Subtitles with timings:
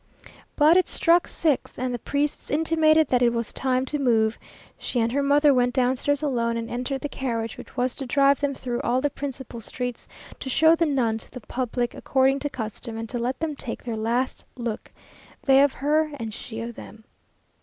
[0.55, 4.39] But it struck six, and the priests intimated that it was time to move.
[4.79, 8.39] She and her mother went downstairs alone, and entered the carriage which was to drive
[8.39, 10.07] them through all the principal streets,
[10.39, 13.83] to show the nun to the public according to custom, and to let them take
[13.83, 14.91] their last look,
[15.43, 17.03] they of her, and she of them.